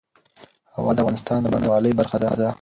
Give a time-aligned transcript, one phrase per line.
[0.75, 2.49] هوا د افغانستان د بڼوالۍ برخه ده.